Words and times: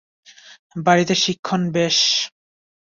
বাড়িতে 0.77 1.13
শিক্ষণ, 1.15 1.61
বেশ। 1.71 1.97